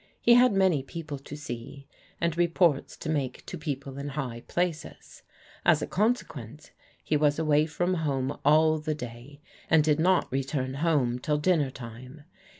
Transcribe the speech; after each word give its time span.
He 0.19 0.33
had 0.33 0.51
many 0.53 0.81
people 0.81 1.19
to 1.19 1.35
see, 1.35 1.87
and 2.19 2.35
ports 2.55 2.97
to 2.97 3.07
make 3.07 3.45
to 3.45 3.55
people 3.55 3.99
in 3.99 4.07
high 4.07 4.41
places. 4.47 5.21
As 5.63 5.83
a 5.83 5.85
conseque 5.85 6.71
he 7.03 7.15
was 7.15 7.37
away 7.37 7.67
from 7.67 7.93
home 7.93 8.35
all 8.43 8.79
the 8.79 8.95
day, 8.95 9.41
and 9.69 9.83
did 9.83 9.99
not 9.99 10.31
reti 10.31 10.73
home 10.77 11.19
till 11.19 11.37
dinner 11.37 11.69
time. 11.69 12.23